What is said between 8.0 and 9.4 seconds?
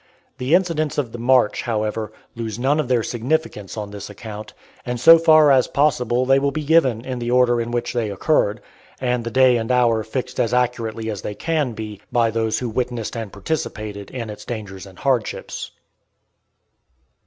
occurred, and the